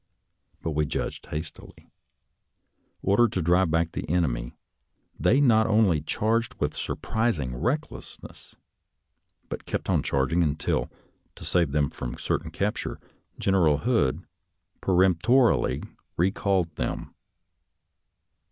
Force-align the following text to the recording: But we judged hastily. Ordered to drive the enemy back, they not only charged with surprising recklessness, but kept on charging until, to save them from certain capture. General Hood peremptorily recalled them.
But 0.63 0.71
we 0.71 0.87
judged 0.87 1.27
hastily. 1.27 1.91
Ordered 3.03 3.33
to 3.33 3.41
drive 3.43 3.69
the 3.71 4.09
enemy 4.09 4.45
back, 4.49 4.55
they 5.19 5.39
not 5.39 5.67
only 5.67 6.01
charged 6.01 6.55
with 6.55 6.75
surprising 6.75 7.55
recklessness, 7.55 8.55
but 9.47 9.65
kept 9.67 9.91
on 9.91 10.01
charging 10.01 10.41
until, 10.41 10.91
to 11.35 11.45
save 11.45 11.71
them 11.71 11.91
from 11.91 12.17
certain 12.17 12.49
capture. 12.49 12.99
General 13.37 13.77
Hood 13.77 14.25
peremptorily 14.81 15.83
recalled 16.17 16.75
them. 16.77 17.13